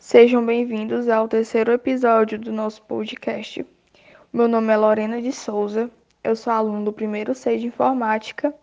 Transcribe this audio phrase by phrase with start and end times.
[0.00, 3.66] Sejam bem-vindos ao terceiro episódio do nosso podcast.
[4.32, 5.90] Meu nome é Lorena de Souza,
[6.22, 8.54] eu sou aluno do primeiro C de Informática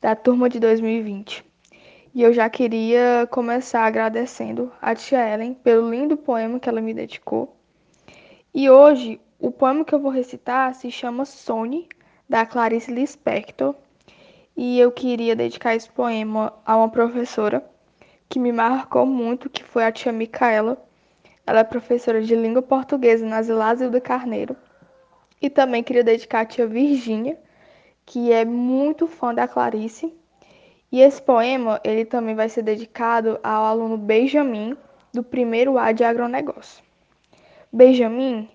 [0.00, 1.44] da turma de 2020.
[2.14, 6.94] E eu já queria começar agradecendo a tia Ellen pelo lindo poema que ela me
[6.94, 7.54] dedicou.
[8.54, 11.90] E hoje, o poema que eu vou recitar se chama Sony,
[12.26, 13.74] da Clarice Lispector.
[14.56, 17.62] E eu queria dedicar esse poema a uma professora
[18.30, 20.80] que me marcou muito, que foi a tia Micaela.
[21.44, 24.56] Ela é professora de língua portuguesa na Zilda Carneiro.
[25.42, 27.36] E também queria dedicar a tia Virgínia,
[28.06, 30.14] que é muito fã da Clarice.
[30.92, 34.76] E esse poema, ele também vai ser dedicado ao aluno Benjamin,
[35.12, 36.84] do primeiro A de agronegócio.
[37.72, 38.48] Benjamin,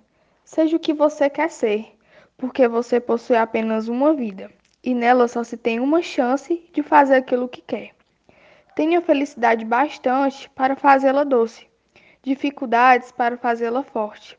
[0.46, 1.98] seja o que você quer ser,
[2.38, 4.50] porque você possui apenas uma vida,
[4.82, 7.95] e nela só se tem uma chance de fazer aquilo que quer.
[8.76, 11.66] Tenha felicidade bastante para fazê-la doce,
[12.22, 14.38] dificuldades para fazê-la forte,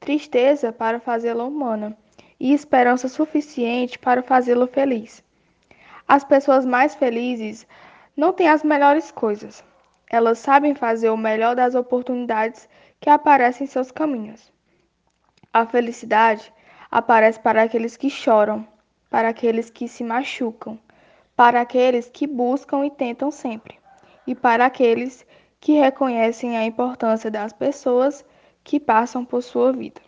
[0.00, 1.94] tristeza para fazê-la humana
[2.40, 5.22] e esperança suficiente para fazê-la feliz.
[6.08, 7.66] As pessoas mais felizes
[8.16, 9.62] não têm as melhores coisas.
[10.10, 12.66] Elas sabem fazer o melhor das oportunidades
[12.98, 14.50] que aparecem em seus caminhos.
[15.52, 16.50] A felicidade
[16.90, 18.66] aparece para aqueles que choram,
[19.10, 20.78] para aqueles que se machucam,
[21.36, 23.78] para aqueles que buscam e tentam sempre,
[24.26, 25.26] e para aqueles
[25.60, 28.24] que reconhecem a importância das pessoas
[28.62, 30.00] que passam por sua vida.